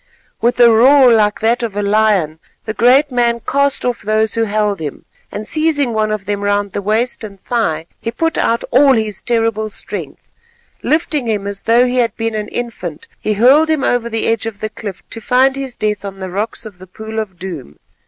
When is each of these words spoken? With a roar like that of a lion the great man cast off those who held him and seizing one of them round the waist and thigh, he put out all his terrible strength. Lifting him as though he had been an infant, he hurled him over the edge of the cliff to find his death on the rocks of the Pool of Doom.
With 0.41 0.59
a 0.59 0.71
roar 0.71 1.13
like 1.13 1.41
that 1.41 1.61
of 1.61 1.75
a 1.77 1.83
lion 1.83 2.39
the 2.65 2.73
great 2.73 3.11
man 3.11 3.39
cast 3.39 3.85
off 3.85 4.01
those 4.01 4.33
who 4.33 4.45
held 4.45 4.79
him 4.79 5.05
and 5.31 5.47
seizing 5.47 5.93
one 5.93 6.09
of 6.09 6.25
them 6.25 6.43
round 6.43 6.71
the 6.71 6.81
waist 6.81 7.23
and 7.23 7.39
thigh, 7.39 7.85
he 7.99 8.09
put 8.09 8.35
out 8.35 8.63
all 8.71 8.93
his 8.93 9.21
terrible 9.21 9.69
strength. 9.69 10.31
Lifting 10.81 11.27
him 11.27 11.45
as 11.45 11.61
though 11.61 11.85
he 11.85 11.97
had 11.97 12.17
been 12.17 12.33
an 12.33 12.47
infant, 12.47 13.07
he 13.19 13.33
hurled 13.33 13.69
him 13.69 13.83
over 13.83 14.09
the 14.09 14.25
edge 14.25 14.47
of 14.47 14.59
the 14.59 14.69
cliff 14.69 15.03
to 15.11 15.21
find 15.21 15.55
his 15.55 15.75
death 15.75 16.03
on 16.03 16.17
the 16.17 16.31
rocks 16.31 16.65
of 16.65 16.79
the 16.79 16.87
Pool 16.87 17.19
of 17.19 17.37
Doom. 17.37 17.77